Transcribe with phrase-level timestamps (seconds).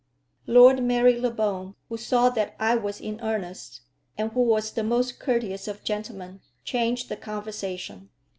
[0.47, 3.81] Lord Marylebone, who saw that I was in earnest,
[4.17, 8.09] and who was the most courteous of gentlemen, changed the conversation.